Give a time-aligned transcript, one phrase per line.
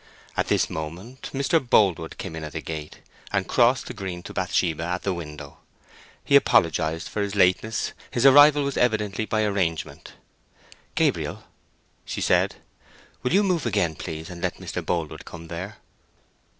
[0.35, 1.59] At this moment Mr.
[1.59, 3.01] Boldwood came in at the gate,
[3.31, 5.59] and crossed the green to Bathsheba at the window.
[6.25, 10.13] He apologized for his lateness: his arrival was evidently by arrangement.
[10.95, 11.43] "Gabriel,"
[12.07, 12.57] said she,
[13.21, 14.83] "will you move again, please, and let Mr.
[14.83, 15.77] Boldwood come there?"